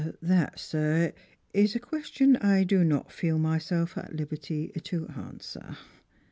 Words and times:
"That, 0.23 0.59
sir, 0.59 1.13
is 1.53 1.75
a 1.75 1.79
question 1.79 2.31
which 2.33 2.43
I 2.43 2.63
do 2.63 2.83
not 2.83 3.11
feel 3.11 3.37
myself 3.37 3.95
at 3.99 4.15
liberty 4.15 4.69
to 4.75 5.05
hanswer." 5.05 5.77